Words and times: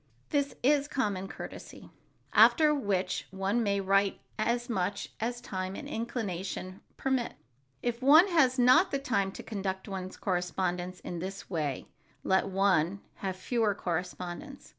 This 0.31 0.55
is 0.63 0.87
common 0.87 1.27
courtesy. 1.27 1.91
After 2.33 2.73
which 2.73 3.27
one 3.29 3.61
may 3.61 3.79
write 3.79 4.19
as 4.39 4.67
much 4.67 5.09
as 5.19 5.39
time 5.39 5.75
and 5.75 5.87
inclination 5.87 6.81
permit. 6.97 7.35
If 7.83 8.01
one 8.01 8.27
has 8.29 8.57
not 8.57 8.89
the 8.89 8.97
time 8.97 9.31
to 9.33 9.43
conduct 9.43 9.87
one's 9.87 10.17
correspondence 10.17 11.01
in 11.01 11.19
this 11.19 11.51
way, 11.51 11.85
let 12.23 12.47
one 12.49 13.01
have 13.17 13.35
fewer 13.35 13.75
correspondents. 13.75 14.69